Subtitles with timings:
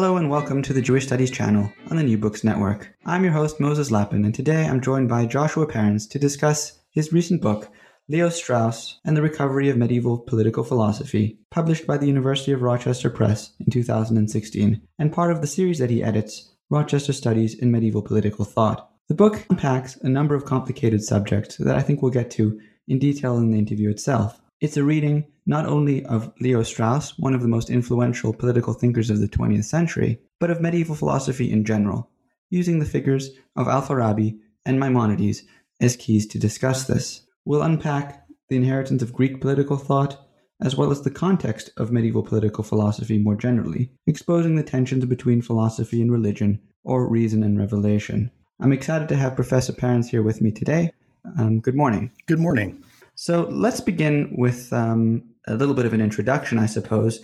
[0.00, 2.90] Hello and welcome to the Jewish Studies channel on the New Books Network.
[3.04, 7.12] I'm your host Moses Lappin, and today I'm joined by Joshua Parens to discuss his
[7.12, 7.68] recent book,
[8.08, 13.10] Leo Strauss and the Recovery of Medieval Political Philosophy, published by the University of Rochester
[13.10, 18.00] Press in 2016, and part of the series that he edits, Rochester Studies in Medieval
[18.00, 18.88] Political Thought.
[19.08, 22.98] The book unpacks a number of complicated subjects that I think we'll get to in
[22.98, 24.40] detail in the interview itself.
[24.62, 29.10] It's a reading not only of Leo Strauss, one of the most influential political thinkers
[29.10, 32.08] of the 20th century, but of medieval philosophy in general,
[32.50, 35.42] using the figures of Al-Farabi and Maimonides
[35.80, 37.26] as keys to discuss this.
[37.44, 40.24] We'll unpack the inheritance of Greek political thought,
[40.62, 45.42] as well as the context of medieval political philosophy more generally, exposing the tensions between
[45.42, 48.30] philosophy and religion, or reason and revelation.
[48.60, 50.92] I'm excited to have Professor Parens here with me today.
[51.36, 52.12] Um, good morning.
[52.26, 52.84] Good morning.
[53.16, 57.20] So let's begin with um, a little bit of an introduction, I suppose.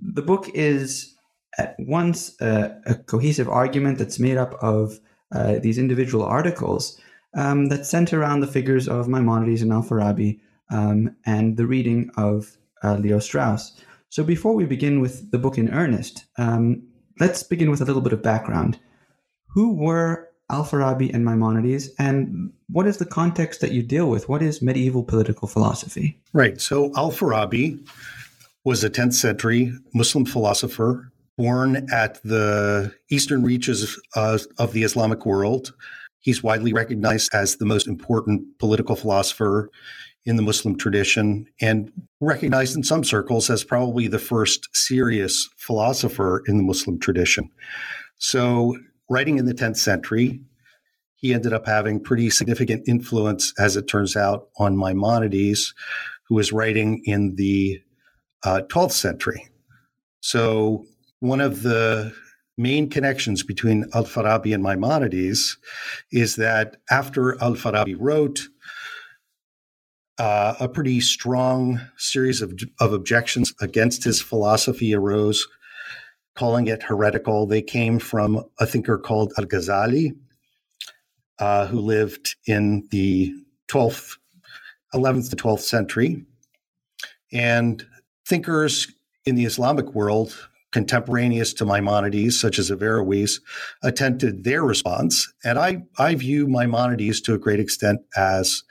[0.00, 1.14] The book is
[1.58, 4.98] at once a, a cohesive argument that's made up of
[5.32, 7.00] uh, these individual articles
[7.36, 12.56] um, that center around the figures of Maimonides and Al-Farabi um, and the reading of
[12.82, 13.80] uh, Leo Strauss.
[14.08, 16.86] So before we begin with the book in earnest, um,
[17.18, 18.78] let's begin with a little bit of background.
[19.54, 24.28] Who were Al-Farabi and Maimonides, and what is the context that you deal with?
[24.28, 26.18] What is medieval political philosophy?
[26.32, 26.60] Right.
[26.60, 27.86] So Al-Farabi
[28.64, 35.74] was a 10th century Muslim philosopher born at the eastern reaches of the Islamic world.
[36.20, 39.68] He's widely recognized as the most important political philosopher
[40.24, 46.42] in the Muslim tradition and recognized in some circles as probably the first serious philosopher
[46.46, 47.50] in the Muslim tradition.
[48.16, 48.78] So
[49.08, 50.40] writing in the 10th century.
[51.16, 55.72] He ended up having pretty significant influence, as it turns out, on Maimonides,
[56.28, 57.80] who was writing in the
[58.44, 59.48] uh, 12th century.
[60.20, 60.84] So,
[61.20, 62.12] one of the
[62.56, 65.56] main connections between Al Farabi and Maimonides
[66.12, 68.48] is that after Al Farabi wrote,
[70.18, 75.46] uh, a pretty strong series of, of objections against his philosophy arose
[76.34, 77.46] calling it heretical.
[77.46, 80.16] They came from a thinker called Al Ghazali,
[81.38, 83.34] uh, who lived in the
[83.68, 84.16] 12th,
[84.94, 86.24] 11th to 12th century.
[87.32, 87.84] And
[88.26, 88.88] thinkers
[89.24, 93.40] in the Islamic world, contemporaneous to Maimonides, such as Averroes,
[93.82, 95.32] attempted their response.
[95.44, 98.62] And I, I view Maimonides to a great extent as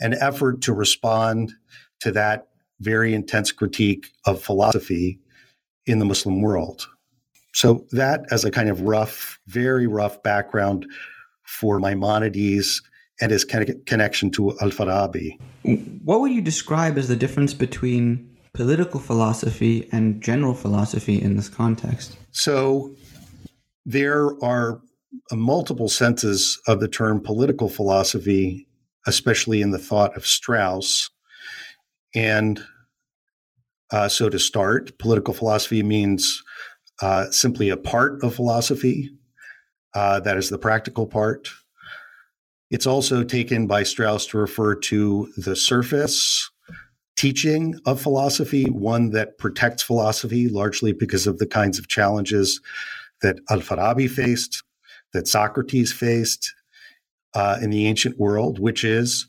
[0.00, 1.52] an effort to respond
[2.00, 2.48] to that
[2.80, 5.20] very intense critique of philosophy
[5.86, 6.88] in the Muslim world.
[7.54, 10.86] So that as a kind of rough, very rough background
[11.44, 12.80] for Maimonides
[13.20, 15.38] and his connection to Al-Farabi.
[16.02, 21.48] What would you describe as the difference between political philosophy and general philosophy in this
[21.48, 22.16] context?
[22.32, 22.94] So
[23.84, 24.80] there are
[25.30, 28.66] multiple senses of the term political philosophy,
[29.06, 31.10] especially in the thought of Strauss.
[32.14, 32.64] And
[33.90, 36.42] uh, so to start, political philosophy means
[37.02, 39.10] uh, simply a part of philosophy.
[39.92, 41.50] Uh, that is the practical part.
[42.70, 46.48] It's also taken by Strauss to refer to the surface
[47.16, 52.60] teaching of philosophy, one that protects philosophy largely because of the kinds of challenges
[53.20, 54.62] that Al Farabi faced,
[55.12, 56.54] that Socrates faced
[57.34, 59.26] uh, in the ancient world, which is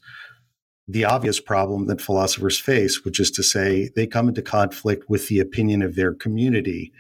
[0.88, 5.28] the obvious problem that philosophers face, which is to say they come into conflict with
[5.28, 6.94] the opinion of their community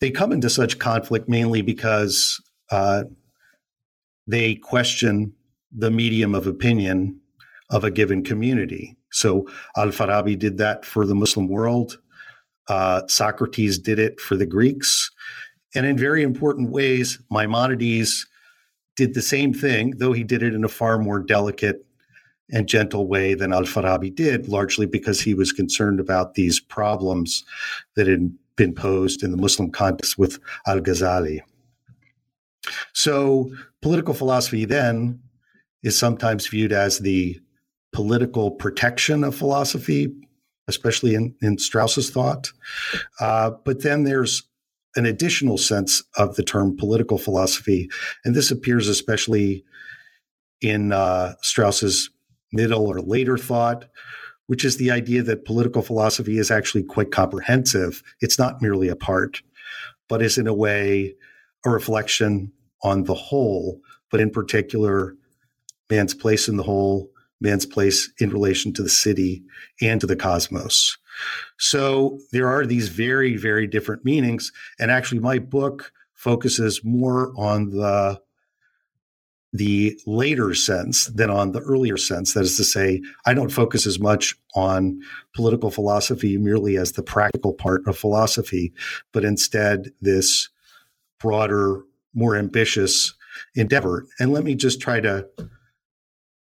[0.00, 2.40] they come into such conflict mainly because
[2.70, 3.04] uh,
[4.26, 5.32] they question
[5.72, 7.20] the medium of opinion
[7.70, 8.96] of a given community.
[9.10, 9.46] So
[9.76, 11.98] Al Farabi did that for the Muslim world.
[12.68, 15.10] Uh, Socrates did it for the Greeks.
[15.74, 18.26] And in very important ways, Maimonides
[18.96, 21.84] did the same thing, though he did it in a far more delicate
[22.50, 27.44] and gentle way than Al Farabi did, largely because he was concerned about these problems
[27.96, 31.40] that had been posed in the Muslim context with Al Ghazali.
[32.92, 33.50] So,
[33.82, 35.20] political philosophy then
[35.82, 37.38] is sometimes viewed as the
[37.92, 40.12] political protection of philosophy,
[40.68, 42.50] especially in, in Strauss's thought.
[43.20, 44.42] Uh, but then there's
[44.96, 47.88] an additional sense of the term political philosophy,
[48.24, 49.64] and this appears especially
[50.60, 52.10] in uh, Strauss's
[52.52, 53.84] middle or later thought,
[54.46, 58.02] which is the idea that political philosophy is actually quite comprehensive.
[58.20, 59.42] It's not merely a part,
[60.08, 61.14] but is in a way
[61.64, 62.52] a reflection
[62.82, 65.16] on the whole, but in particular,
[65.90, 67.10] man's place in the whole,
[67.40, 69.42] man's place in relation to the city
[69.80, 70.96] and to the cosmos.
[71.58, 74.52] So there are these very, very different meanings.
[74.78, 78.20] And actually, my book focuses more on the
[79.56, 82.34] the later sense than on the earlier sense.
[82.34, 85.00] That is to say, I don't focus as much on
[85.34, 88.72] political philosophy merely as the practical part of philosophy,
[89.12, 90.48] but instead this
[91.18, 91.82] broader,
[92.14, 93.14] more ambitious
[93.54, 94.06] endeavor.
[94.18, 95.26] And let me just try to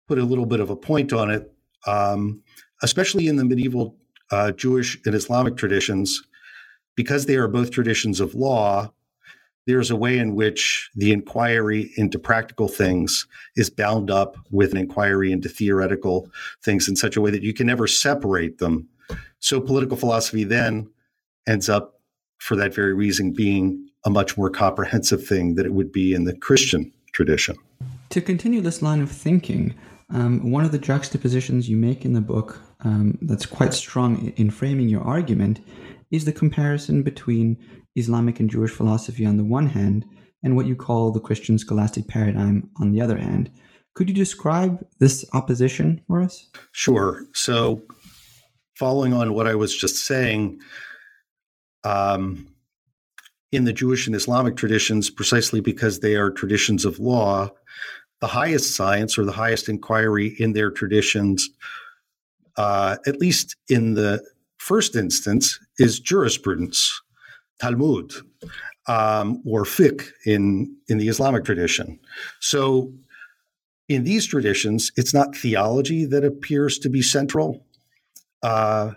[0.07, 1.51] put a little bit of a point on it,
[1.87, 2.41] um,
[2.81, 3.95] especially in the medieval
[4.31, 6.21] uh, Jewish and Islamic traditions,
[6.95, 8.91] because they are both traditions of law,
[9.65, 14.77] there's a way in which the inquiry into practical things is bound up with an
[14.77, 16.29] inquiry into theoretical
[16.61, 18.87] things in such a way that you can never separate them.
[19.39, 20.89] So political philosophy then
[21.47, 21.99] ends up,
[22.39, 26.25] for that very reason, being a much more comprehensive thing than it would be in
[26.25, 27.55] the Christian tradition.
[28.09, 29.73] To continue this line of thinking,
[30.09, 34.49] um, one of the juxtapositions you make in the book um, that's quite strong in
[34.49, 35.61] framing your argument
[36.11, 37.57] is the comparison between
[37.95, 40.05] Islamic and Jewish philosophy on the one hand
[40.43, 43.49] and what you call the Christian scholastic paradigm on the other hand.
[43.93, 46.49] Could you describe this opposition for us?
[46.71, 47.25] Sure.
[47.33, 47.83] So,
[48.75, 50.59] following on what I was just saying,
[51.83, 52.47] um,
[53.51, 57.51] in the Jewish and Islamic traditions, precisely because they are traditions of law,
[58.19, 61.47] the highest science or the highest inquiry in their traditions,
[62.57, 64.23] uh, at least in the
[64.57, 66.99] first instance, is jurisprudence,
[67.59, 68.13] Talmud,
[68.87, 71.99] um, or fiqh in, in the Islamic tradition.
[72.39, 72.91] So,
[73.89, 77.65] in these traditions, it's not theology that appears to be central.
[78.41, 78.91] Uh,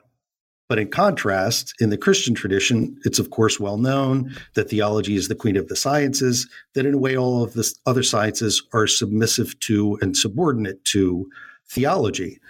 [0.69, 5.29] but in contrast, in the Christian tradition, it's of course well known that theology is
[5.29, 8.87] the queen of the sciences, that in a way all of the other sciences are
[8.87, 11.29] submissive to and subordinate to
[11.69, 12.41] theology,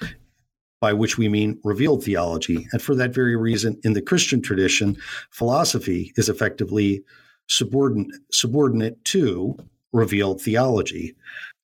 [0.86, 2.68] by which we mean revealed theology.
[2.70, 4.96] And for that very reason, in the Christian tradition,
[5.30, 7.02] philosophy is effectively
[7.48, 9.56] subordinate, subordinate to
[9.92, 11.16] revealed theology.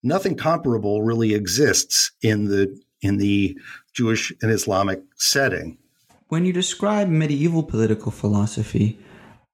[0.02, 2.64] Nothing comparable really exists in the
[3.00, 3.56] in the
[3.94, 5.78] Jewish and Islamic setting.
[6.26, 8.98] When you describe medieval political philosophy,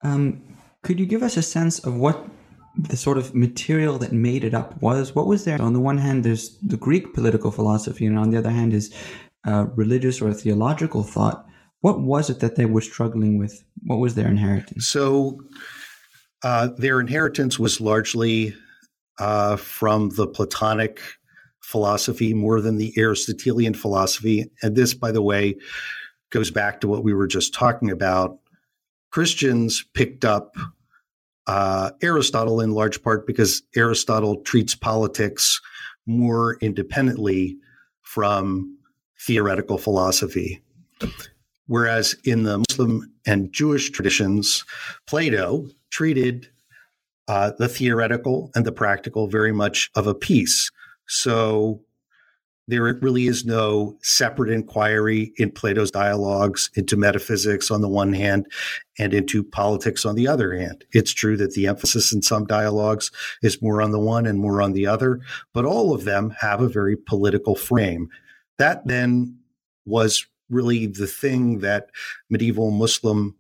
[0.03, 0.41] um,
[0.83, 2.17] could you give us a sense of what
[2.91, 5.15] the sort of material that made it up was?
[5.15, 5.61] What was there?
[5.61, 8.95] On the one hand, there's the Greek political philosophy, and on the other hand, is
[9.47, 11.47] uh, religious or theological thought.
[11.81, 13.65] What was it that they were struggling with?
[13.85, 14.89] What was their inheritance?
[14.89, 15.41] So,
[16.43, 18.55] uh, their inheritance was largely
[19.19, 21.01] uh, from the Platonic
[21.61, 24.51] philosophy more than the Aristotelian philosophy.
[24.63, 25.57] And this, by the way,
[26.31, 28.39] goes back to what we were just talking about.
[29.11, 30.55] Christians picked up
[31.47, 35.61] uh, Aristotle in large part because Aristotle treats politics
[36.07, 37.57] more independently
[38.03, 38.78] from
[39.21, 40.63] theoretical philosophy.
[41.67, 44.65] Whereas in the Muslim and Jewish traditions,
[45.07, 46.49] Plato treated
[47.29, 50.71] uh, the theoretical and the practical very much of a piece.
[51.07, 51.83] So
[52.69, 58.47] there really is no separate inquiry in Plato's dialogues into metaphysics on the one hand
[58.99, 60.85] and into politics on the other hand.
[60.93, 63.11] It's true that the emphasis in some dialogues
[63.43, 65.21] is more on the one and more on the other,
[65.55, 68.11] but all of them have a very political frame.
[68.59, 69.39] That then
[69.87, 71.89] was really the thing that
[72.31, 73.37] medieval Muslim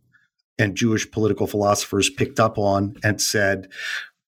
[0.58, 3.68] and Jewish political philosophers picked up on and said,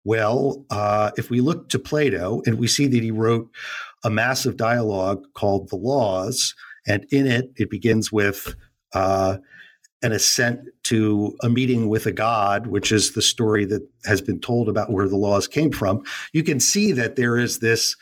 [0.04, 3.50] well, uh, if we look to Plato and we see that he wrote
[4.04, 6.54] a massive dialogue called The Laws.
[6.86, 8.54] And in it, it begins with
[8.94, 9.38] uh,
[10.02, 14.40] an ascent to a meeting with a god, which is the story that has been
[14.40, 16.02] told about where the laws came from.
[16.32, 17.96] You can see that there is this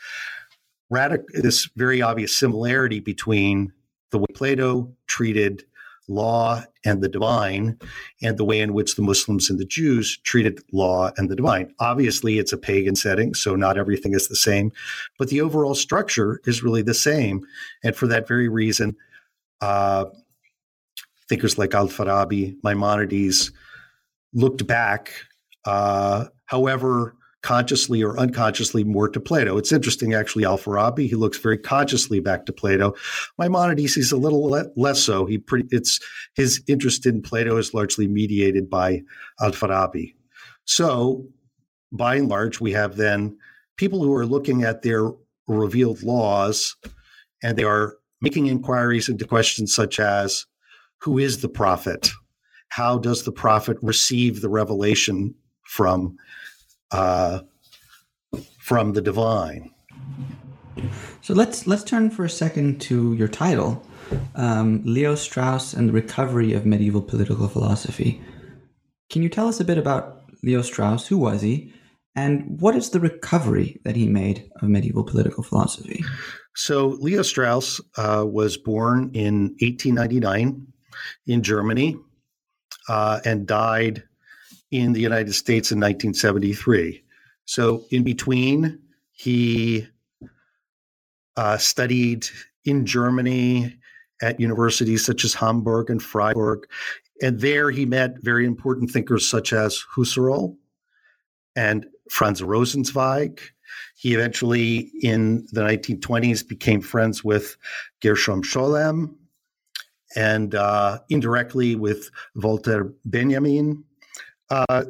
[0.89, 3.73] radical, this very obvious similarity between
[4.11, 5.63] the way Plato treated
[6.07, 7.77] law and the divine
[8.21, 11.73] and the way in which the Muslims and the Jews treated law and the divine.
[11.79, 14.71] Obviously, it's a pagan setting, so not everything is the same,
[15.19, 17.45] but the overall structure is really the same.
[17.83, 18.95] And for that very reason,
[19.61, 20.05] uh,
[21.27, 23.51] thinkers like Al Farabi, Maimonides
[24.33, 25.13] looked back,
[25.65, 29.57] uh, however consciously or unconsciously more to Plato.
[29.57, 32.93] It's interesting, actually, Al Farabi, he looks very consciously back to Plato.
[33.37, 35.25] Maimonides, he's a little le- less so.
[35.25, 35.99] He pretty, it's
[36.35, 39.01] his interest in Plato is largely mediated by
[39.39, 40.15] Al Farabi.
[40.65, 41.25] So,
[41.91, 43.37] by and large, we have then
[43.77, 45.09] people who are looking at their
[45.47, 46.75] revealed laws
[47.41, 50.45] and they are making inquiries into questions such as
[50.99, 52.09] who is the prophet?
[52.67, 56.17] How does the prophet receive the revelation from
[56.91, 57.41] uh,
[58.59, 59.71] from the divine?
[61.21, 63.85] So let's let's turn for a second to your title,
[64.35, 68.21] um, Leo Strauss and the Recovery of Medieval Political Philosophy.
[69.09, 71.07] Can you tell us a bit about Leo Strauss?
[71.07, 71.73] Who was he?
[72.15, 76.03] And what is the recovery that he made of medieval political philosophy?
[76.55, 80.67] So, Leo Strauss uh, was born in 1899
[81.27, 81.97] in Germany
[82.89, 84.03] uh, and died
[84.71, 87.03] in the United States in 1973.
[87.45, 88.79] So, in between,
[89.11, 89.87] he
[91.35, 92.27] uh, studied
[92.65, 93.75] in Germany
[94.21, 96.67] at universities such as Hamburg and Freiburg.
[97.21, 100.55] And there he met very important thinkers such as Husserl
[101.55, 103.39] and Franz Rosenzweig.
[103.95, 107.57] He eventually, in the 1920s, became friends with
[108.01, 109.15] Gershom Scholem
[110.15, 113.83] and uh, indirectly with Walter Benjamin.
[114.49, 114.85] Uh,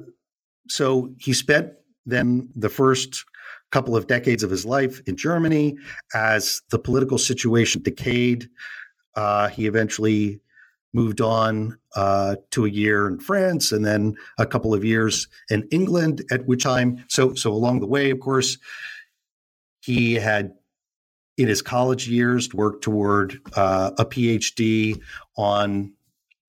[0.68, 1.74] so he spent
[2.06, 3.26] then the first
[3.72, 5.78] couple of decades of his life in Germany
[6.14, 8.50] as the political situation decayed.
[9.16, 10.42] Uh, he eventually
[10.94, 15.68] moved on uh, to a year in France and then a couple of years in
[15.72, 16.24] England.
[16.32, 18.58] At which time, so so along the way, of course,
[19.82, 20.54] he had
[21.38, 25.00] in his college years worked toward uh, a PhD
[25.38, 25.94] on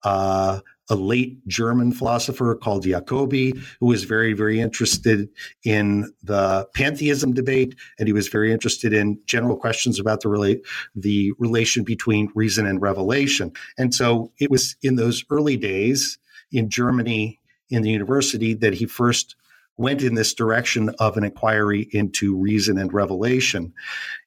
[0.03, 0.59] uh,
[0.91, 5.29] a late German philosopher called Jacobi, who was very, very interested
[5.63, 10.61] in the pantheism debate, and he was very interested in general questions about the relate
[10.93, 13.53] the relation between reason and revelation.
[13.77, 16.19] And so it was in those early days
[16.51, 19.37] in Germany in the university that he first
[19.77, 23.73] went in this direction of an inquiry into reason and revelation,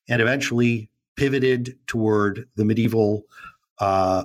[0.08, 3.24] and eventually pivoted toward the medieval
[3.80, 4.24] uh,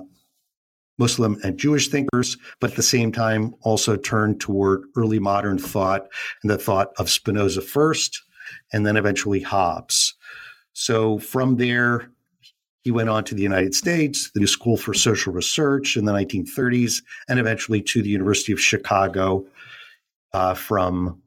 [1.00, 6.06] Muslim and Jewish thinkers, but at the same time also turned toward early modern thought
[6.42, 8.22] and the thought of Spinoza first,
[8.72, 10.14] and then eventually Hobbes.
[10.74, 12.12] So from there,
[12.82, 16.12] he went on to the United States, the New School for Social Research in the
[16.12, 19.46] 1930s, and eventually to the University of Chicago
[20.32, 21.20] uh, from,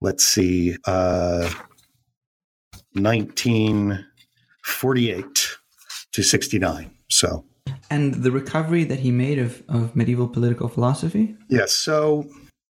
[0.00, 1.50] let's see, uh,
[2.94, 5.48] 1948
[6.12, 6.90] to 69.
[7.08, 7.44] So
[7.90, 11.36] and the recovery that he made of, of medieval political philosophy?
[11.48, 11.74] Yes.
[11.74, 12.26] So,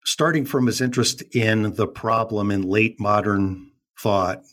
[0.06, 4.44] starting from his interest in the problem in late modern thought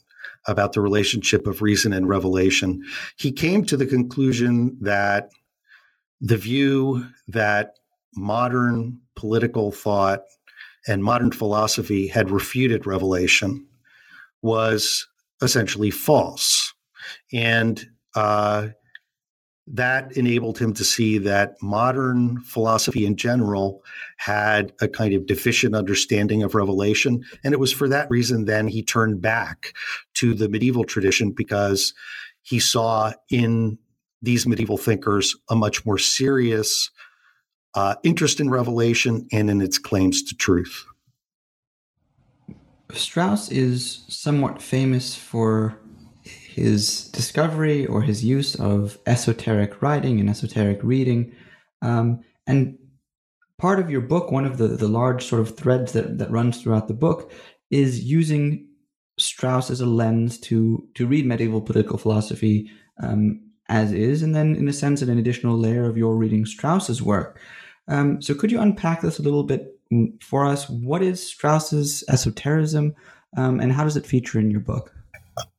[0.47, 2.85] about the relationship of reason and revelation,
[3.16, 5.30] he came to the conclusion that
[6.21, 7.78] the view that
[8.14, 10.25] modern political thought
[10.87, 13.66] and modern philosophy had refuted revelation
[14.42, 15.07] was
[15.42, 16.75] essentially false.
[17.33, 18.68] And uh,
[19.70, 23.82] that enabled him to see that modern philosophy in general
[24.16, 27.22] had a kind of deficient understanding of revelation.
[27.44, 29.75] And it was for that reason then he turned back
[30.14, 31.92] to the medieval tradition because
[32.42, 33.78] he saw in
[34.22, 36.90] these medieval thinkers a much more serious
[37.75, 40.84] uh, interest in revelation and in its claims to truth.
[42.92, 45.78] Strauss is somewhat famous for
[46.58, 51.32] his discovery or his use of esoteric writing and esoteric reading.
[51.82, 52.78] Um, and
[53.58, 56.60] part of your book, one of the, the large sort of threads that, that runs
[56.60, 57.32] throughout the book,
[57.70, 58.66] is using
[59.18, 62.70] Strauss as a lens to to read medieval political philosophy
[63.02, 67.02] um, as is, and then in a sense, an additional layer of your reading Strauss's
[67.02, 67.38] work.
[67.88, 69.78] Um, so, could you unpack this a little bit
[70.22, 70.68] for us?
[70.68, 72.94] What is Strauss's esotericism,
[73.36, 74.94] um, and how does it feature in your book?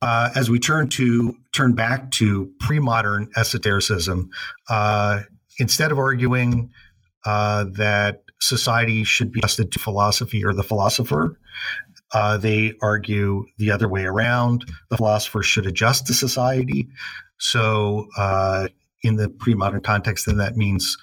[0.01, 4.29] Uh, as we turn to turn back to pre-modern esotericism,
[4.69, 5.21] uh,
[5.59, 6.71] instead of arguing
[7.25, 11.38] uh, that society should be adjusted to philosophy or the philosopher,
[12.13, 14.65] uh, they argue the other way around.
[14.89, 16.88] The philosopher should adjust to society.
[17.38, 18.69] So uh,
[19.03, 20.98] in the pre modern context, then that means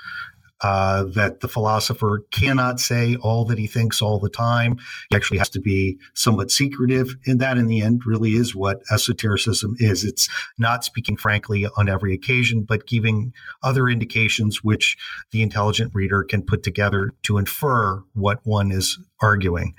[0.62, 4.78] uh, that the philosopher cannot say all that he thinks all the time.
[5.10, 7.14] He actually has to be somewhat secretive.
[7.26, 10.04] And that, in the end, really is what esotericism is.
[10.04, 13.32] It's not speaking frankly on every occasion, but giving
[13.62, 14.96] other indications which
[15.30, 19.74] the intelligent reader can put together to infer what one is arguing.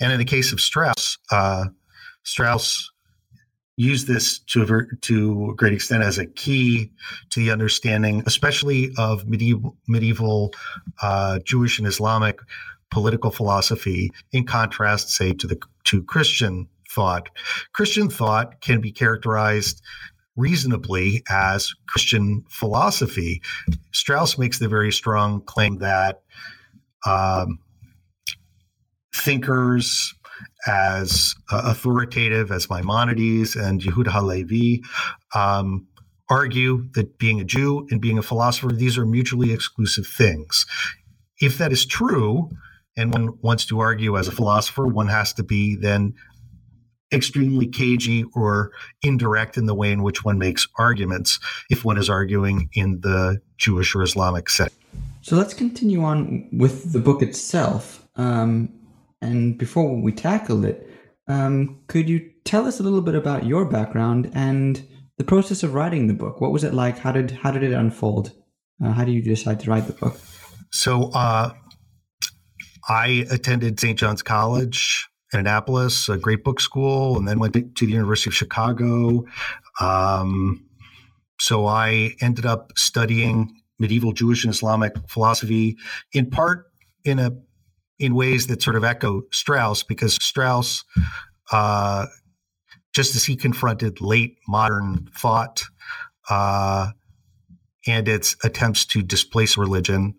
[0.00, 1.66] And in the case of Strauss, uh,
[2.22, 2.90] Strauss
[3.80, 6.92] use this to a, to a great extent as a key
[7.30, 10.52] to the understanding, especially of medieval medieval
[11.02, 12.38] uh, Jewish and Islamic
[12.90, 17.30] political philosophy, in contrast, say, to the to Christian thought.
[17.72, 19.80] Christian thought can be characterized
[20.36, 23.40] reasonably as Christian philosophy.
[23.92, 26.22] Strauss makes the very strong claim that
[27.06, 27.60] um,
[29.14, 30.14] thinkers
[30.66, 34.82] as uh, authoritative as Maimonides and Yehuda Halevi
[35.34, 35.86] um,
[36.28, 40.66] argue that being a Jew and being a philosopher, these are mutually exclusive things.
[41.40, 42.50] If that is true,
[42.96, 46.14] and one wants to argue as a philosopher, one has to be then
[47.12, 52.08] extremely cagey or indirect in the way in which one makes arguments if one is
[52.08, 54.76] arguing in the Jewish or Islamic setting.
[55.22, 58.06] So let's continue on with the book itself.
[58.16, 58.72] Um,
[59.20, 60.88] and before we tackle it,
[61.28, 64.86] um, could you tell us a little bit about your background and
[65.18, 66.40] the process of writing the book?
[66.40, 66.98] What was it like?
[66.98, 68.32] How did how did it unfold?
[68.82, 70.18] Uh, how did you decide to write the book?
[70.72, 71.52] So uh,
[72.88, 73.98] I attended St.
[73.98, 78.34] John's College in Annapolis, a great book school, and then went to the University of
[78.34, 79.26] Chicago.
[79.80, 80.64] Um,
[81.38, 85.76] so I ended up studying medieval Jewish and Islamic philosophy,
[86.12, 86.66] in part
[87.04, 87.32] in a
[88.00, 90.84] in ways that sort of echo Strauss, because Strauss,
[91.52, 92.06] uh,
[92.92, 95.64] just as he confronted late modern thought
[96.28, 96.88] uh,
[97.86, 100.14] and its attempts to displace religion,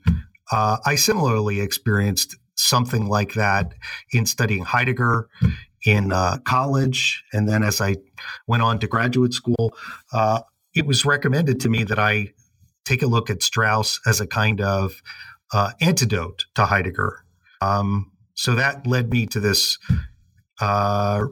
[0.51, 3.73] uh, I similarly experienced something like that
[4.13, 5.27] in studying Heidegger
[5.85, 7.23] in uh, college.
[7.33, 7.97] And then as I
[8.45, 9.75] went on to graduate school,
[10.13, 10.41] uh,
[10.75, 12.33] it was recommended to me that I
[12.85, 15.01] take a look at Strauss as a kind of
[15.51, 17.25] uh, antidote to Heidegger.
[17.61, 19.77] Um, so that led me to this
[20.59, 21.25] uh,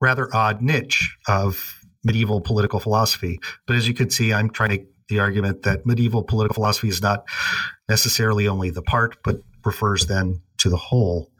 [0.00, 3.38] rather odd niche of medieval political philosophy.
[3.66, 6.88] But as you can see, I'm trying to make the argument that medieval political philosophy
[6.88, 7.24] is not
[7.88, 11.30] necessarily only the part, but refers then to the whole.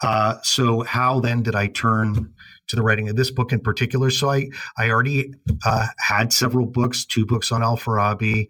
[0.00, 2.32] Uh, so how then did I turn
[2.68, 4.10] to the writing of this book in particular?
[4.10, 5.34] So I I already
[5.66, 8.48] uh, had several books, two books on Al-Farabi.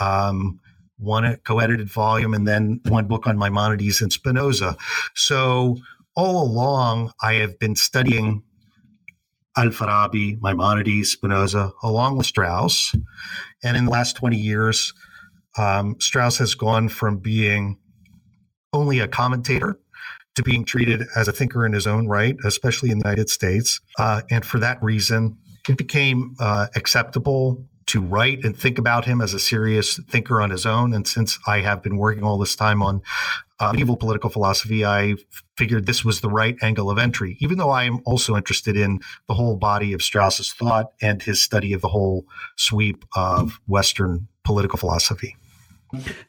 [0.00, 0.60] Um,
[0.98, 4.76] one co-edited volume and then one book on Maimonides and Spinoza.
[5.14, 5.76] So
[6.14, 8.42] all along, I have been studying
[9.56, 12.94] Al-Farabi, Maimonides, Spinoza, along with Strauss.
[13.62, 14.92] And in the last 20 years,
[15.58, 17.78] um, Strauss has gone from being
[18.72, 19.78] only a commentator
[20.34, 23.80] to being treated as a thinker in his own right, especially in the United States.
[23.98, 29.20] Uh, and for that reason, it became uh, acceptable to write and think about him
[29.20, 30.92] as a serious thinker on his own.
[30.92, 33.00] And since I have been working all this time on
[33.60, 35.14] uh, medieval political philosophy, I
[35.56, 39.00] figured this was the right angle of entry, even though I am also interested in
[39.28, 44.28] the whole body of Strauss's thought and his study of the whole sweep of Western
[44.44, 45.36] political philosophy.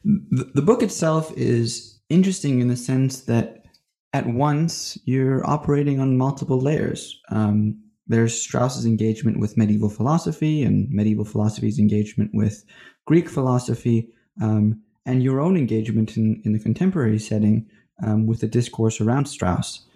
[0.04, 3.64] The, the book itself is interesting in the sense that
[4.12, 7.20] at once you're operating on multiple layers.
[7.30, 12.64] Um, there's Strauss's engagement with medieval philosophy and medieval philosophy's engagement with
[13.06, 14.08] Greek philosophy,
[14.42, 17.66] um, and your own engagement in, in the contemporary setting
[18.02, 19.86] um, with the discourse around Strauss.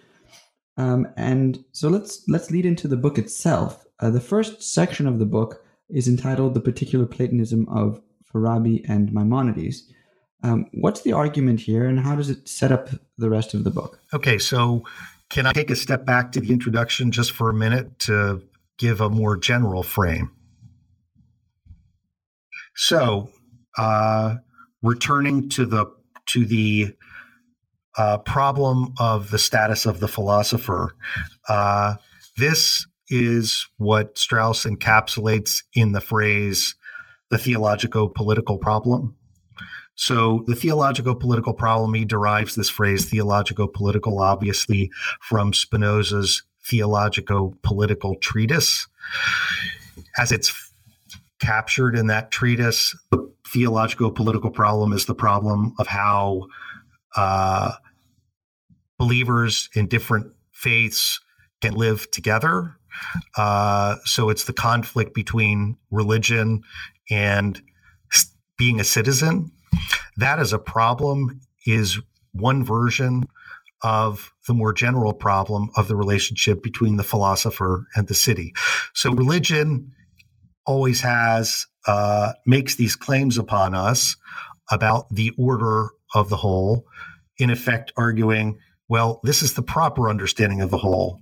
[0.77, 3.85] Um, and so let's let's lead into the book itself.
[3.99, 9.13] Uh, the first section of the book is entitled "The Particular Platonism of Farabi and
[9.13, 9.87] Maimonides."
[10.41, 13.69] Um, what's the argument here, and how does it set up the rest of the
[13.69, 13.99] book?
[14.13, 14.83] Okay, so
[15.33, 18.43] can I take a step back to the introduction just for a minute to
[18.77, 20.31] give a more general frame?
[22.75, 23.31] So,
[23.75, 24.35] uh,
[24.83, 25.87] returning to the
[26.27, 26.95] to the
[27.97, 30.95] uh, problem of the status of the philosopher,
[31.49, 31.95] uh,
[32.37, 36.75] this is what Strauss encapsulates in the phrase
[37.31, 39.15] "the theologico-political problem."
[39.95, 47.53] So the theological political problem, he derives this phrase theological political, obviously, from Spinoza's theologico
[47.61, 48.87] political treatise.
[50.17, 50.71] As it's
[51.39, 56.47] captured in that treatise, the theological political problem is the problem of how
[57.15, 57.73] uh,
[58.97, 61.19] believers in different faiths
[61.61, 62.77] can live together.
[63.37, 66.61] Uh, so it's the conflict between religion
[67.11, 67.61] and
[68.57, 69.51] being a citizen.
[70.17, 71.99] That as a problem is
[72.33, 73.27] one version
[73.81, 78.53] of the more general problem of the relationship between the philosopher and the city.
[78.93, 79.91] So religion
[80.65, 84.15] always has uh, makes these claims upon us
[84.71, 86.85] about the order of the whole,
[87.37, 91.19] in effect arguing, well, this is the proper understanding of the whole.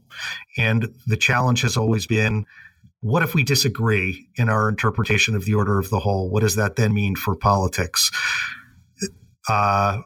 [0.58, 2.46] And the challenge has always been
[3.02, 6.30] what if we disagree in our interpretation of the order of the whole?
[6.30, 8.12] What does that then mean for politics?
[9.48, 10.02] Uh,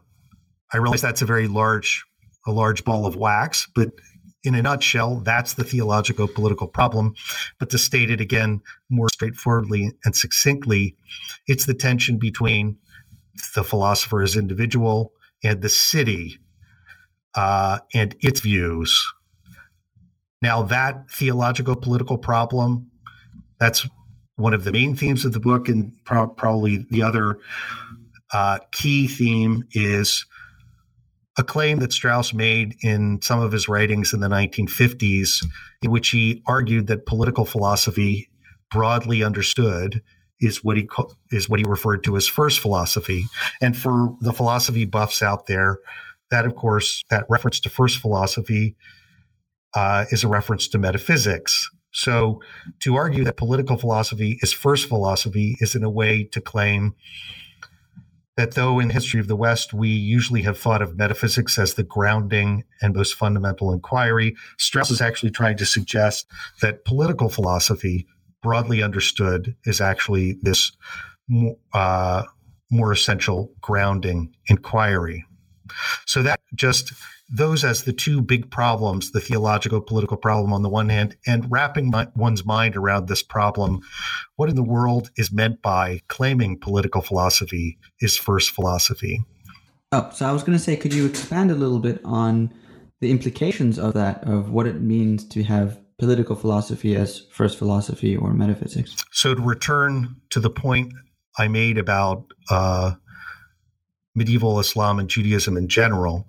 [0.73, 2.03] I realize that's a very large,
[2.47, 3.91] a large ball of wax, but
[4.43, 7.15] in a nutshell, that's the theological political problem.
[7.59, 10.95] But to state it again more straightforwardly and succinctly,
[11.47, 12.77] it's the tension between
[13.55, 16.39] the philosopher as individual and the city
[17.33, 19.05] uh, and its views.
[20.41, 22.91] Now, that theological political problem,
[23.59, 23.87] that's
[24.35, 27.39] one of the main themes of the book, and pro- probably the other
[28.33, 30.25] uh, key theme is
[31.37, 35.45] a claim that Strauss made in some of his writings in the 1950s,
[35.81, 38.29] in which he argued that political philosophy,
[38.71, 40.01] broadly understood,
[40.39, 40.87] is what he
[41.31, 43.25] is what he referred to as first philosophy.
[43.61, 45.79] And for the philosophy buffs out there,
[46.31, 48.75] that of course that reference to first philosophy
[49.73, 51.69] uh, is a reference to metaphysics.
[51.91, 52.41] So
[52.81, 56.95] to argue that political philosophy is first philosophy is in a way to claim
[58.37, 61.83] that though in history of the West we usually have thought of metaphysics as the
[61.83, 66.27] grounding and most fundamental inquiry, Strauss is actually trying to suggest
[66.61, 68.07] that political philosophy,
[68.41, 70.71] broadly understood, is actually this
[71.73, 72.23] uh,
[72.69, 75.25] more essential grounding inquiry.
[76.05, 76.93] So that just
[77.29, 81.49] those as the two big problems the theological political problem on the one hand and
[81.51, 83.81] wrapping my, one's mind around this problem
[84.35, 89.23] what in the world is meant by claiming political philosophy is first philosophy.
[89.91, 92.53] Oh so i was going to say could you expand a little bit on
[93.01, 98.15] the implications of that of what it means to have political philosophy as first philosophy
[98.15, 98.95] or metaphysics?
[99.11, 100.93] So to return to the point
[101.39, 102.93] i made about uh,
[104.13, 106.27] medieval islam and judaism in general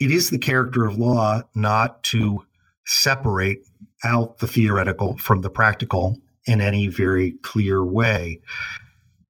[0.00, 2.44] it is the character of law not to
[2.86, 3.58] separate
[4.04, 8.40] out the theoretical from the practical in any very clear way.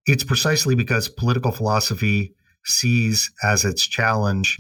[0.07, 4.59] It's precisely because political philosophy sees as its challenge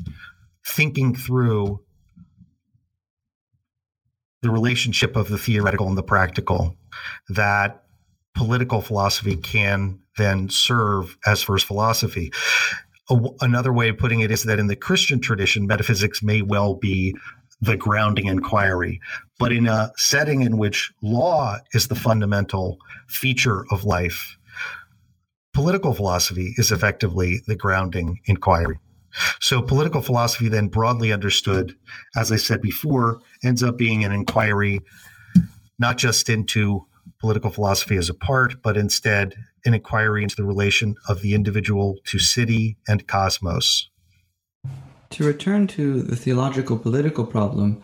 [0.66, 1.80] thinking through
[4.42, 6.76] the relationship of the theoretical and the practical
[7.28, 7.82] that
[8.34, 12.32] political philosophy can then serve as first philosophy
[13.40, 17.16] another way of putting it is that in the Christian tradition, metaphysics may well be
[17.60, 19.00] the grounding inquiry.
[19.38, 24.36] But in a setting in which law is the fundamental feature of life,
[25.52, 28.78] political philosophy is effectively the grounding inquiry.
[29.40, 31.74] So, political philosophy, then broadly understood,
[32.14, 34.80] as I said before, ends up being an inquiry
[35.78, 36.86] not just into
[37.20, 41.96] political philosophy as a part, but instead an inquiry into the relation of the individual
[42.04, 43.90] to city and cosmos.
[45.10, 47.80] To return to the theological political problem,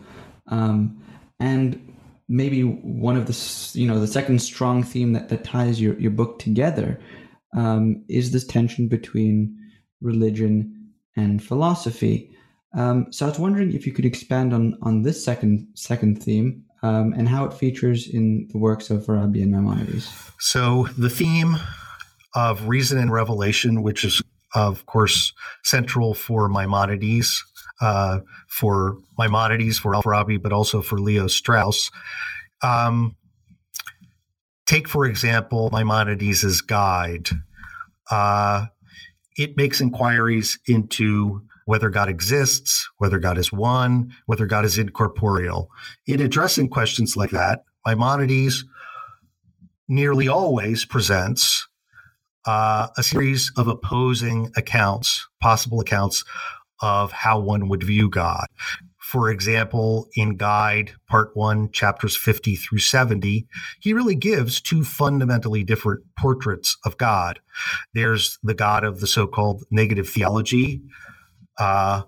[0.47, 1.01] um,
[1.39, 1.93] and
[2.27, 6.11] maybe one of the you know the second strong theme that, that ties your, your
[6.11, 6.99] book together
[7.55, 9.57] um, is this tension between
[10.01, 12.31] religion and philosophy.
[12.77, 16.63] Um, so I was wondering if you could expand on on this second second theme
[16.85, 20.11] um, and how it features in the works of Farabi and Maimonides.
[20.39, 21.57] So, the theme
[22.35, 24.21] of reason and revelation, which is,
[24.53, 27.43] of course, central for Maimonides,
[27.81, 31.89] uh, for Maimonides, for Al-Farabi, but also for Leo Strauss.
[32.61, 33.15] Um,
[34.67, 37.29] take, for example, Maimonides' guide.
[38.11, 38.67] Uh,
[39.37, 45.69] it makes inquiries into whether God exists, whether God is one, whether God is incorporeal.
[46.07, 48.63] In addressing questions like that, Maimonides
[49.87, 51.67] nearly always presents
[52.45, 56.23] uh, a series of opposing accounts, possible accounts
[56.81, 58.45] of how one would view God.
[58.99, 63.47] For example, in Guide, Part 1, chapters 50 through 70,
[63.79, 67.39] he really gives two fundamentally different portraits of God.
[67.93, 70.81] There's the God of the so called negative theology,
[71.57, 72.03] uh,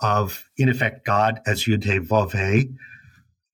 [0.00, 2.70] of, in effect, God as Yud He Vav He,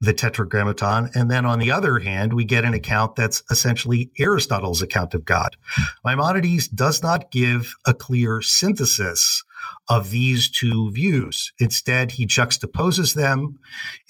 [0.01, 1.11] the Tetragrammaton.
[1.15, 5.25] And then on the other hand, we get an account that's essentially Aristotle's account of
[5.25, 5.57] God.
[6.05, 9.45] Maimonides does not give a clear synthesis
[9.89, 11.53] of these two views.
[11.61, 13.61] Instead, he juxtaposes them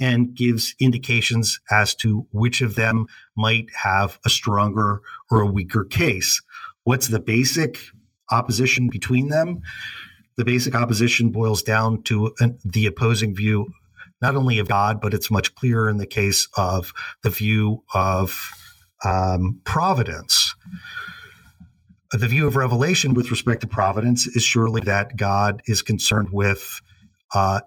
[0.01, 5.85] and gives indications as to which of them might have a stronger or a weaker
[5.85, 6.41] case.
[6.85, 7.79] What's the basic
[8.31, 9.61] opposition between them?
[10.37, 13.73] The basic opposition boils down to an, the opposing view,
[14.21, 16.93] not only of God, but it's much clearer in the case of
[17.23, 18.51] the view of
[19.05, 20.55] um, providence
[22.13, 26.81] the view of revelation with respect to providence is surely that God is concerned with,
[27.35, 27.61] uh,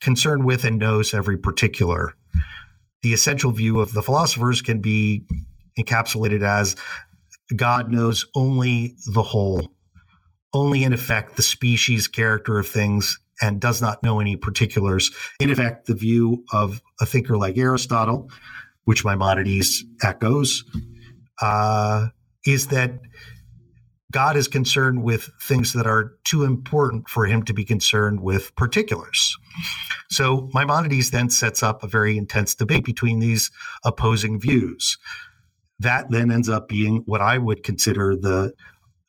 [0.00, 2.14] concerned with, and knows every particular.
[3.02, 5.24] The essential view of the philosophers can be
[5.78, 6.74] encapsulated as
[7.54, 9.72] God knows only the whole,
[10.54, 15.10] only in effect the species character of things, and does not know any particulars.
[15.40, 18.30] In effect, the view of a thinker like Aristotle,
[18.84, 20.64] which Maimonides echoes,
[21.40, 22.08] uh,
[22.46, 23.00] is that
[24.12, 28.54] God is concerned with things that are too important for him to be concerned with
[28.56, 29.36] particulars.
[30.10, 33.50] So Maimonides then sets up a very intense debate between these
[33.84, 34.98] opposing views.
[35.78, 38.52] That then ends up being what I would consider the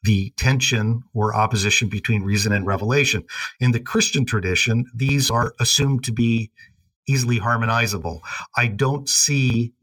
[0.03, 3.23] the tension or opposition between reason and revelation.
[3.59, 6.51] In the Christian tradition, these are assumed to be
[7.07, 8.21] easily harmonizable.
[8.55, 9.73] I don't see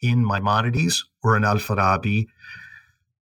[0.00, 2.26] in Maimonides or in Al-Farabi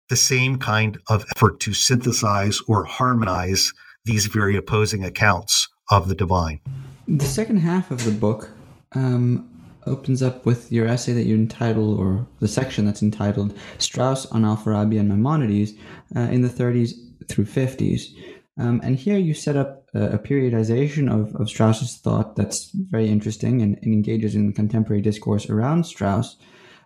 [0.09, 6.15] the same kind of effort to synthesize or harmonize these very opposing accounts of the
[6.15, 6.59] divine.
[7.07, 8.49] The second half of the book
[8.93, 9.49] um,
[9.85, 14.45] opens up with your essay that you entitled, or the section that's entitled Strauss on
[14.45, 15.73] Al-Farabi and Maimonides
[16.15, 16.93] uh, in the 30s
[17.27, 18.13] through 50s.
[18.57, 23.07] Um, and here you set up a, a periodization of, of, Strauss's thought that's very
[23.09, 26.35] interesting and, and, engages in contemporary discourse around Strauss,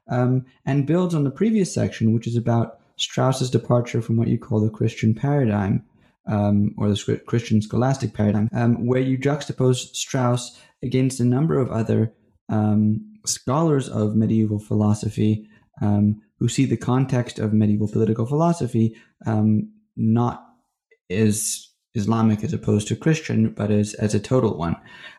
[0.10, 4.38] um, and builds on the previous section, which is about Strauss's departure from what you
[4.38, 5.84] call the Christian paradigm,
[6.28, 11.72] um, or the Christian scholastic paradigm, um, where you juxtapose Strauss against a number of
[11.72, 12.14] other
[12.50, 15.48] um, scholars of medieval philosophy
[15.82, 20.46] um, who see the context of medieval political philosophy um, not
[21.10, 24.76] as Islamic as opposed to Christian, but as, as a total one.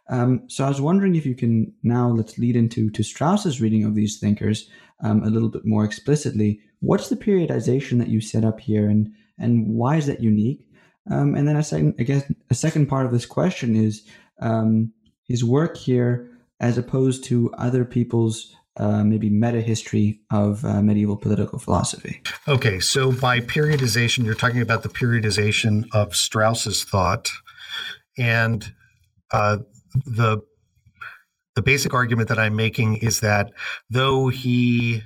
[0.08, 3.84] Um, so I was wondering if you can now let's lead into to Strauss's reading
[3.84, 4.68] of these thinkers
[5.02, 6.60] um, a little bit more explicitly.
[6.80, 10.66] What's the periodization that you set up here, and and why is that unique?
[11.10, 14.04] Um, and then a second, I guess, a second part of this question is
[15.28, 16.30] his work here,
[16.60, 22.20] as opposed to other people's uh, maybe meta history of uh, medieval political philosophy.
[22.46, 27.30] Okay, so by periodization, you're talking about the periodization of Strauss's thought,
[28.18, 28.72] and
[29.32, 29.58] uh,
[30.04, 30.42] the
[31.54, 33.50] the basic argument that I'm making is that
[33.88, 35.02] though he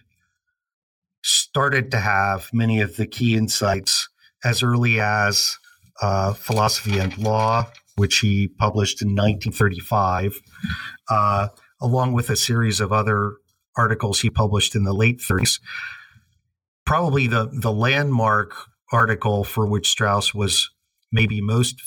[1.22, 4.08] started to have many of the key insights
[4.44, 5.56] as early as
[6.02, 10.40] uh, Philosophy and Law, which he published in 1935,
[11.10, 11.48] uh,
[11.82, 13.34] along with a series of other
[13.76, 15.60] articles he published in the late 30s.
[16.86, 18.54] Probably the, the landmark
[18.90, 20.70] article for which Strauss was
[21.12, 21.82] maybe most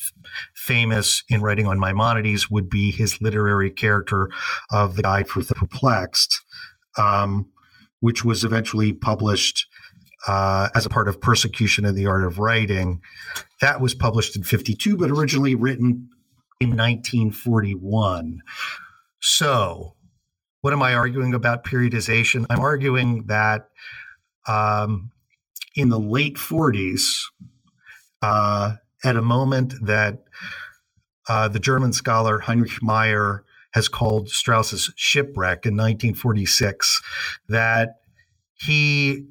[0.56, 4.30] famous in writing on Maimonides would be his literary character
[4.69, 6.43] of the Guide for the Perplexed,
[6.95, 7.49] um,
[8.02, 9.65] which was eventually published
[10.27, 13.01] uh, as a part of Persecution and the Art of Writing.
[13.62, 16.09] That was published in 52, but originally written
[16.59, 18.41] in 1941.
[19.19, 19.95] So,
[20.62, 22.45] what am I arguing about periodization?
[22.49, 23.69] I'm arguing that
[24.47, 25.12] um,
[25.75, 27.21] in the late 40s,
[28.21, 30.23] uh, at a moment that
[31.27, 37.01] uh, the German scholar Heinrich Meier has called Strauss's shipwreck in 1946,
[37.49, 37.95] that
[38.53, 39.25] he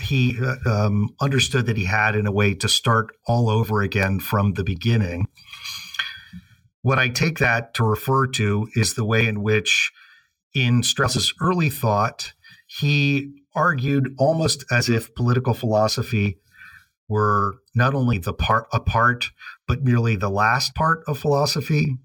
[0.00, 4.20] he uh, um, understood that he had, in a way, to start all over again
[4.20, 5.28] from the beginning.
[6.82, 9.92] What I take that to refer to is the way in which,
[10.54, 12.32] in Strauss's early thought,
[12.66, 16.38] he argued almost as if political philosophy
[17.08, 19.30] were not only the part a part,
[19.68, 21.98] but merely the last part of philosophy,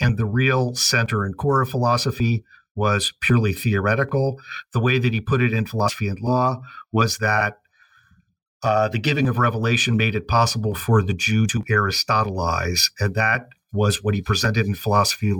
[0.00, 2.44] and the real center and core of philosophy
[2.78, 4.40] was purely theoretical.
[4.72, 6.62] The way that he put it in philosophy and law
[6.92, 7.58] was that
[8.62, 13.48] uh, the giving of revelation made it possible for the Jew to Aristotelize, and that
[13.72, 15.34] was what he presented in philosophy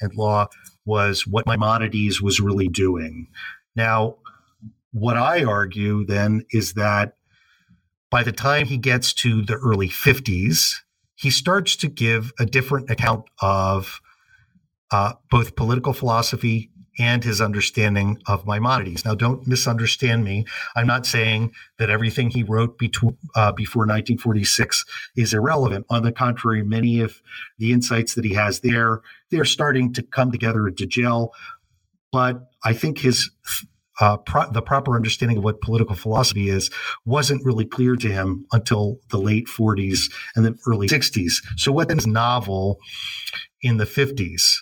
[0.00, 0.46] and law
[0.84, 3.28] was what Maimonides was really doing.
[3.74, 4.16] Now,
[4.92, 7.16] what I argue then is that
[8.10, 10.74] by the time he gets to the early 50s,
[11.14, 14.00] he starts to give a different account of
[14.90, 19.04] uh, both political philosophy and his understanding of Maimonides.
[19.04, 20.44] Now, don't misunderstand me.
[20.76, 24.84] I'm not saying that everything he wrote between, uh, before 1946
[25.16, 25.86] is irrelevant.
[25.88, 27.22] On the contrary, many of
[27.58, 29.00] the insights that he has there,
[29.30, 31.32] they're starting to come together to gel.
[32.10, 33.30] But I think his
[34.00, 36.70] uh, pro- the proper understanding of what political philosophy is
[37.04, 41.34] wasn't really clear to him until the late 40s and the early 60s.
[41.56, 42.80] So, what then is novel
[43.60, 44.61] in the 50s?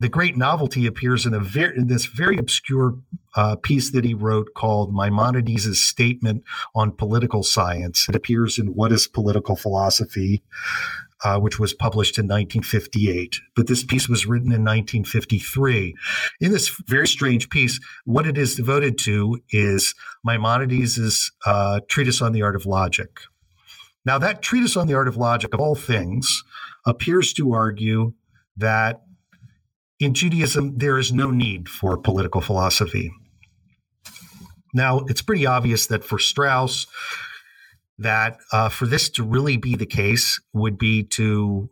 [0.00, 2.98] The great novelty appears in a very in this very obscure
[3.36, 6.42] uh, piece that he wrote called Maimonides' Statement
[6.74, 8.08] on Political Science.
[8.08, 10.42] It appears in What is Political Philosophy,
[11.22, 13.40] uh, which was published in 1958.
[13.54, 15.94] But this piece was written in 1953.
[16.40, 22.32] In this very strange piece, what it is devoted to is Maimonides' uh, treatise on
[22.32, 23.20] the art of logic.
[24.06, 26.42] Now, that treatise on the art of logic, of all things,
[26.86, 28.14] appears to argue
[28.56, 29.02] that
[30.00, 33.12] in Judaism, there is no need for political philosophy.
[34.72, 36.86] Now, it's pretty obvious that for Strauss,
[37.98, 41.68] that uh, for this to really be the case would be to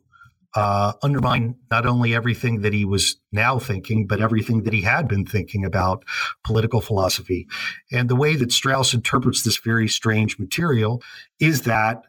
[0.54, 5.08] uh, undermine not only everything that he was now thinking, but everything that he had
[5.08, 6.04] been thinking about
[6.44, 7.46] political philosophy.
[7.92, 11.02] And the way that Strauss interprets this very strange material
[11.38, 12.02] is that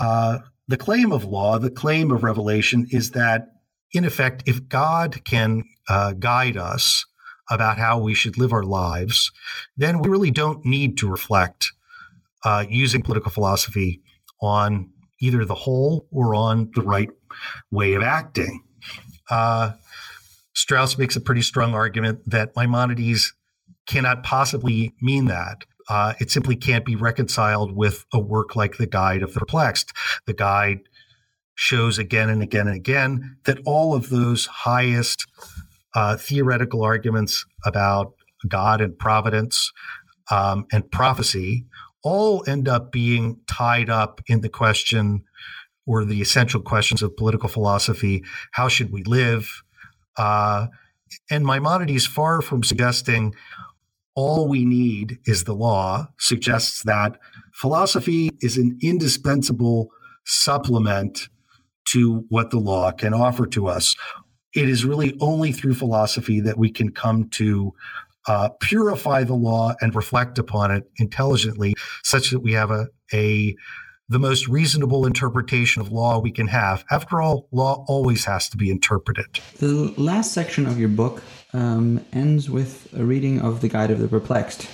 [0.00, 3.48] uh, the claim of law, the claim of revelation, is that
[3.96, 7.06] in effect, if God can uh, guide us
[7.50, 9.32] about how we should live our lives,
[9.76, 11.72] then we really don't need to reflect
[12.44, 14.02] uh, using political philosophy
[14.40, 17.10] on either the whole or on the right
[17.70, 18.62] way of acting.
[19.30, 19.72] Uh,
[20.54, 23.32] Strauss makes a pretty strong argument that Maimonides
[23.86, 25.64] cannot possibly mean that.
[25.88, 29.92] Uh, it simply can't be reconciled with a work like the Guide of the Perplexed.
[30.26, 30.80] The Guide
[31.56, 35.26] shows again and again and again that all of those highest
[35.94, 38.12] uh, theoretical arguments about
[38.46, 39.72] God and providence
[40.30, 41.66] um, and prophecy
[42.04, 45.24] all end up being tied up in the question
[45.86, 49.62] or the essential questions of political philosophy how should we live?
[50.16, 50.66] Uh,
[51.30, 53.34] and Maimonides, far from suggesting
[54.14, 57.18] all we need is the law, suggests that
[57.52, 59.90] philosophy is an indispensable
[60.24, 61.28] supplement
[61.88, 63.94] to what the law can offer to us.
[64.54, 67.72] It is really only through philosophy that we can come to
[68.26, 73.54] uh, purify the law and reflect upon it intelligently, such that we have a, a
[74.08, 76.84] the most reasonable interpretation of law we can have.
[76.90, 79.40] After all, law always has to be interpreted.
[79.58, 81.22] The last section of your book
[81.52, 84.68] um, ends with a reading of the Guide of the Perplexed.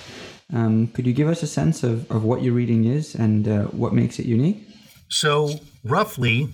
[0.53, 3.63] Um, could you give us a sense of, of what your reading is and uh,
[3.65, 4.67] what makes it unique?
[5.09, 6.49] So, roughly,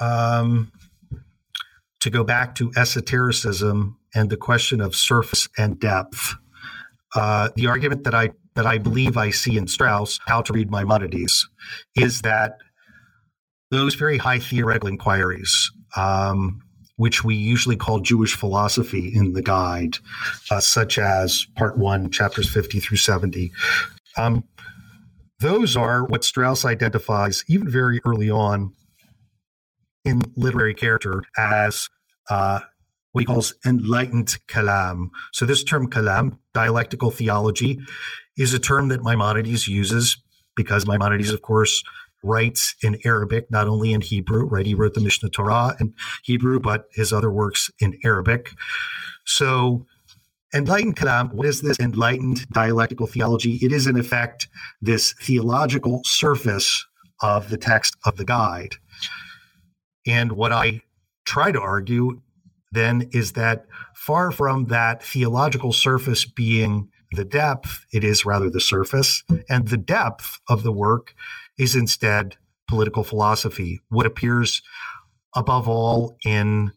[0.00, 0.72] um,
[2.00, 6.34] to go back to esotericism and the question of surface and depth.
[7.14, 10.70] Uh, the argument that I that I believe I see in Strauss, How to Read
[10.70, 11.48] Maimonides,
[11.94, 12.58] is that
[13.70, 16.62] those very high theoretical inquiries, um,
[16.96, 19.98] which we usually call Jewish philosophy in the guide,
[20.50, 23.52] uh, such as Part One, chapters fifty through seventy.
[24.16, 24.44] Um,
[25.40, 28.72] those are what Strauss identifies even very early on
[30.06, 31.88] in literary character as
[32.30, 32.60] uh,
[33.12, 35.08] what he calls enlightened kalam.
[35.32, 37.80] So this term kalam, dialectical theology,
[38.36, 40.16] is a term that Maimonides uses
[40.54, 41.82] because Maimonides, of course,
[42.22, 44.66] writes in Arabic, not only in Hebrew, right?
[44.66, 48.50] He wrote the Mishneh Torah in Hebrew, but his other works in Arabic.
[49.24, 49.86] So
[50.54, 53.58] enlightened kalam, what is this enlightened dialectical theology?
[53.62, 54.48] It is, in effect,
[54.80, 56.84] this theological surface
[57.22, 58.76] of the text of the guide.
[60.06, 60.82] And what I
[61.24, 62.20] try to argue
[62.72, 68.60] then is that far from that theological surface being the depth, it is rather the
[68.60, 69.22] surface.
[69.48, 71.14] And the depth of the work
[71.58, 72.36] is instead
[72.68, 74.62] political philosophy, what appears
[75.34, 76.72] above all in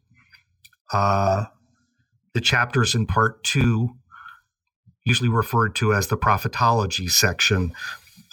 [0.94, 1.46] uh,
[2.34, 3.90] the chapters in part two,
[5.06, 7.74] usually referred to as the prophetology section.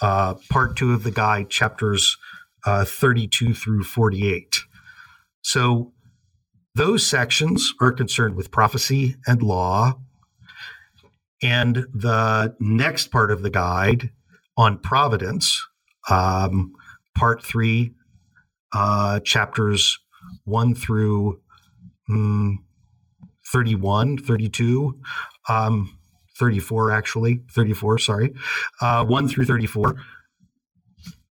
[0.01, 2.17] Uh, part two of the guide, chapters
[2.65, 4.59] uh, 32 through 48.
[5.47, 5.93] So
[6.75, 9.97] those sections are concerned with prophecy and law.
[11.41, 14.09] And the next part of the guide
[14.57, 15.57] on providence,
[16.09, 16.73] um,
[17.15, 17.93] part three,
[18.73, 19.97] uh, chapters
[20.43, 21.39] one through
[22.09, 22.65] um,
[23.45, 24.99] 31, 32,
[25.47, 25.97] um,
[26.37, 28.33] 34, actually, 34, sorry,
[28.81, 29.95] uh, 1 through 34.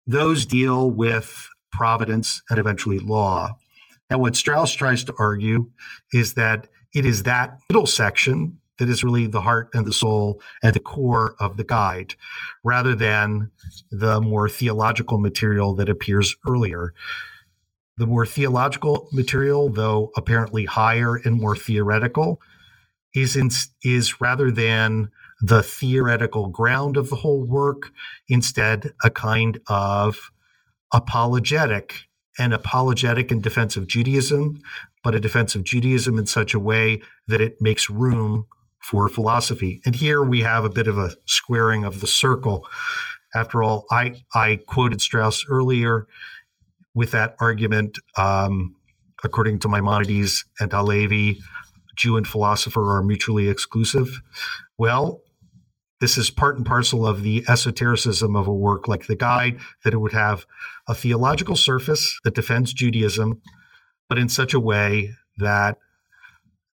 [0.06, 3.56] Those deal with providence and eventually law.
[4.14, 5.72] And what Strauss tries to argue
[6.12, 10.40] is that it is that middle section that is really the heart and the soul
[10.62, 12.14] and the core of the guide,
[12.62, 13.50] rather than
[13.90, 16.94] the more theological material that appears earlier.
[17.96, 22.40] The more theological material, though apparently higher and more theoretical,
[23.16, 23.50] is in,
[23.82, 25.10] is rather than
[25.40, 27.90] the theoretical ground of the whole work,
[28.28, 30.30] instead a kind of
[30.92, 32.06] apologetic
[32.38, 34.60] and apologetic in defense of Judaism,
[35.02, 38.46] but a defense of Judaism in such a way that it makes room
[38.80, 39.80] for philosophy.
[39.86, 42.66] And here we have a bit of a squaring of the circle.
[43.34, 46.06] After all, I, I quoted Strauss earlier
[46.94, 47.98] with that argument.
[48.16, 48.76] Um,
[49.24, 51.40] according to Maimonides and Halevi,
[51.96, 54.20] Jew and philosopher are mutually exclusive.
[54.76, 55.22] Well,
[56.04, 59.94] this is part and parcel of the esotericism of a work like the Guide, that
[59.94, 60.44] it would have
[60.86, 63.40] a theological surface that defends Judaism,
[64.06, 65.78] but in such a way that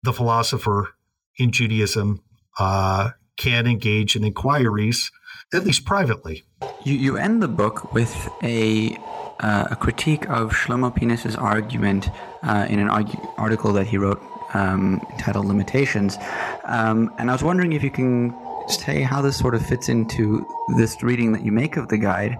[0.05, 0.95] the philosopher
[1.39, 2.22] in Judaism
[2.61, 5.11] uh, can engage in inquiries,
[5.53, 6.45] at least privately.
[6.85, 8.97] You, you end the book with a,
[9.41, 12.11] uh, a critique of Shlomo Pines's argument
[12.45, 14.22] uh, in an argu- article that he wrote
[14.55, 16.16] um, entitled Limitations.
[16.62, 20.47] Um, and I was wondering if you can say how this sort of fits into
[20.77, 22.39] this reading that you make of the guide.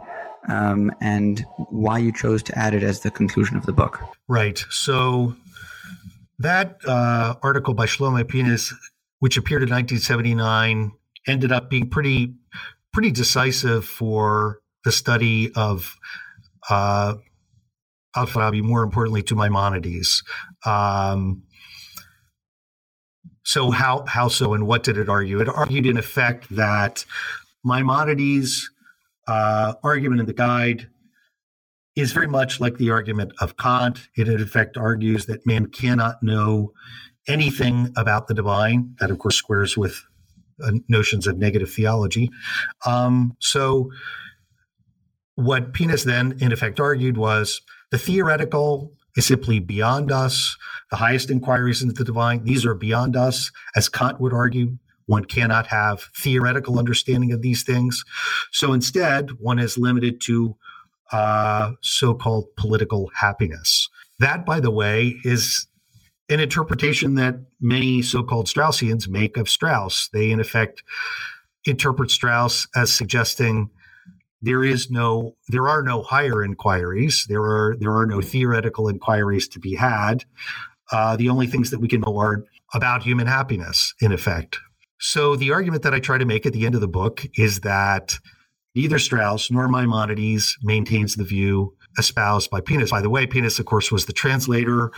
[0.49, 4.01] Um, and why you chose to add it as the conclusion of the book.
[4.29, 4.65] Right.
[4.71, 5.35] So
[6.39, 8.73] that uh, article by Shlomo Pines,
[9.19, 10.93] which appeared in 1979,
[11.27, 12.35] ended up being pretty
[12.93, 15.97] pretty decisive for the study of
[16.71, 17.15] uh,
[18.15, 20.23] Al-Farabi, more importantly to Maimonides.
[20.65, 21.43] Um,
[23.47, 25.41] so how how so, and what did it argue?
[25.41, 27.05] It argued in effect that
[27.65, 28.69] Maimonides'
[29.29, 30.89] uh, argument in the guide
[31.95, 34.09] is very much like the argument of Kant.
[34.17, 36.73] It in effect argues that man cannot know
[37.29, 38.97] anything about the divine.
[38.99, 40.05] That of course squares with
[40.61, 42.31] uh, notions of negative theology.
[42.85, 43.93] Um, so
[45.37, 47.61] what Pines then in effect argued was
[47.93, 50.57] the theoretical is simply beyond us.
[50.91, 53.51] The highest inquiries into the divine, these are beyond us.
[53.75, 58.05] As Kant would argue, one cannot have theoretical understanding of these things.
[58.53, 60.57] So instead, one is limited to
[61.13, 63.89] uh, so called political happiness.
[64.19, 65.67] That, by the way, is
[66.29, 70.09] an interpretation that many so called Straussians make of Strauss.
[70.13, 70.83] They, in effect,
[71.65, 73.71] interpret Strauss as suggesting
[74.43, 77.25] there is no there are no higher inquiries.
[77.29, 80.25] There are there are no theoretical inquiries to be had.
[80.93, 84.59] Uh, the only things that we can know are about human happiness in effect.
[84.99, 87.61] So the argument that i try to make at the end of the book is
[87.61, 88.19] that
[88.75, 92.91] neither strauss nor maimonides maintains the view espoused by Pines.
[92.91, 94.93] By the way, Pines, of course, was the translator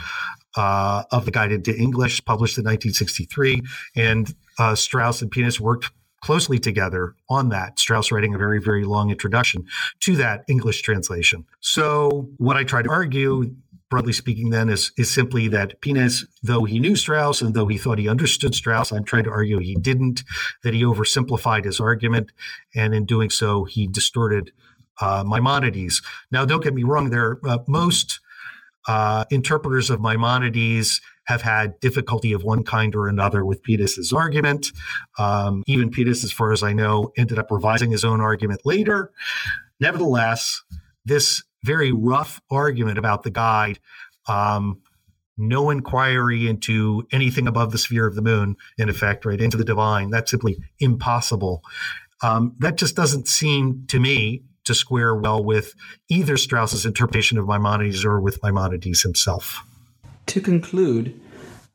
[0.57, 3.63] uh, of the Guide into English, published in 1963,
[3.95, 5.91] and uh, Strauss and Pines worked
[6.21, 7.79] closely together on that.
[7.79, 9.67] Strauss writing a very, very long introduction
[10.01, 11.45] to that English translation.
[11.61, 13.55] So, what I try to argue,
[13.89, 17.79] broadly speaking, then, is, is simply that Pines, though he knew Strauss and though he
[17.79, 20.25] thought he understood Strauss, I'm trying to argue he didn't,
[20.63, 22.33] that he oversimplified his argument.
[22.75, 24.53] And in doing so, he distorted
[25.01, 26.03] uh, Maimonides.
[26.31, 28.21] Now, don't get me wrong, there uh, most
[28.89, 34.73] uh, interpreters of Maimonides have had difficulty of one kind or another with Pines's argument.
[35.19, 39.13] Um, even Pines, as far as I know, ended up revising his own argument later.
[39.79, 40.63] Nevertheless,
[41.05, 43.79] this very rough argument about the guide,
[44.27, 44.81] um,
[45.37, 49.65] no inquiry into anything above the sphere of the moon, in effect, right, into the
[49.65, 51.63] divine, that's simply impossible.
[52.23, 55.75] Um, that just doesn't seem to me to square well with
[56.09, 59.63] either Strauss's interpretation of Maimonides or with Maimonides himself.
[60.29, 61.19] To conclude,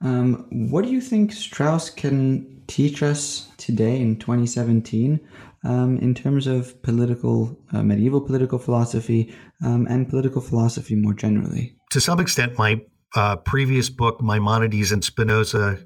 [0.01, 5.19] um, what do you think Strauss can teach us today in 2017
[5.63, 9.33] um, in terms of political, uh, medieval political philosophy
[9.65, 11.75] um, and political philosophy more generally?
[11.91, 12.81] To some extent, my
[13.15, 15.79] uh, previous book, Maimonides and Spinoza,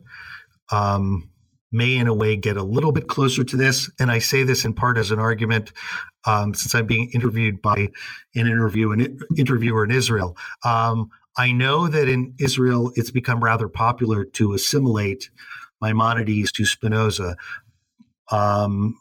[0.70, 1.30] um,
[1.72, 3.90] may in a way get a little bit closer to this.
[3.98, 5.72] And I say this in part as an argument
[6.26, 7.76] um, since I'm being interviewed by
[8.36, 10.38] an interview an interviewer in Israel.
[10.66, 15.30] Um, I know that in Israel, it's become rather popular to assimilate
[15.82, 17.38] Maimonides to Spinoza.
[18.32, 19.00] Um,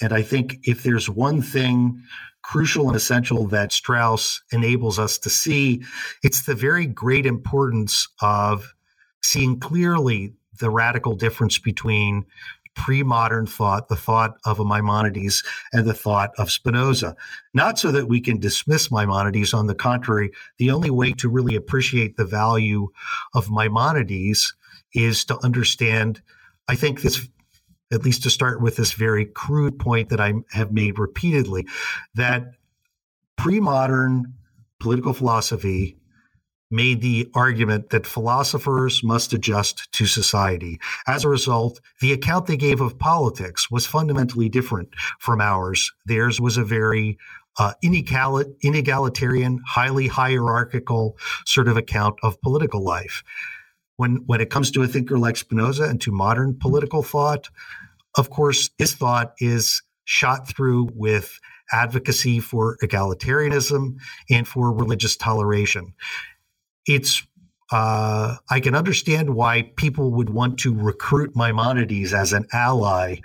[0.00, 2.02] and I think if there's one thing
[2.42, 5.82] crucial and essential that Strauss enables us to see,
[6.22, 8.74] it's the very great importance of
[9.22, 12.26] seeing clearly the radical difference between
[12.74, 17.16] pre-modern thought, the thought of Maimonides and the thought of Spinoza.
[17.52, 19.54] Not so that we can dismiss Maimonides.
[19.54, 22.88] On the contrary, the only way to really appreciate the value
[23.34, 24.54] of Maimonides
[24.94, 26.22] is to understand,
[26.68, 27.28] I think this,
[27.92, 31.66] at least to start with this very crude point that I have made repeatedly,
[32.14, 32.52] that
[33.36, 34.34] pre modern
[34.80, 35.96] political philosophy
[36.74, 40.80] made the argument that philosophers must adjust to society.
[41.06, 44.88] As a result, the account they gave of politics was fundamentally different
[45.20, 45.92] from ours.
[46.04, 47.16] Theirs was a very
[47.58, 51.16] uh, inegalitarian, highly hierarchical
[51.46, 53.22] sort of account of political life.
[53.96, 57.48] When, when it comes to a thinker like Spinoza and to modern political thought,
[58.16, 61.38] of course, his thought is shot through with
[61.72, 63.96] advocacy for egalitarianism
[64.28, 65.94] and for religious toleration.
[66.86, 67.26] It's
[67.72, 73.16] uh, I can understand why people would want to recruit Maimonides as an ally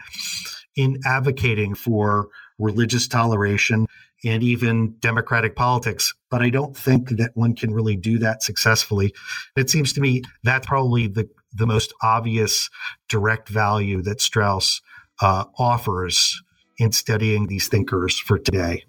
[0.75, 3.85] in advocating for religious toleration
[4.23, 6.13] and even democratic politics.
[6.29, 9.13] But I don't think that one can really do that successfully.
[9.55, 12.69] It seems to me that's probably the, the most obvious
[13.07, 14.81] direct value that Strauss
[15.21, 16.41] uh, offers
[16.77, 18.83] in studying these thinkers for today.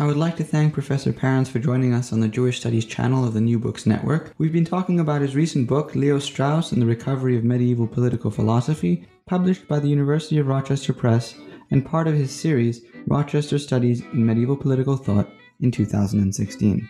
[0.00, 3.24] I would like to thank Professor Parens for joining us on the Jewish Studies channel
[3.24, 4.32] of the New Books Network.
[4.38, 8.30] We've been talking about his recent book, Leo Strauss and the Recovery of Medieval Political
[8.30, 11.34] Philosophy, published by the University of Rochester Press
[11.72, 15.28] and part of his series, Rochester Studies in Medieval Political Thought,
[15.60, 16.88] in 2016.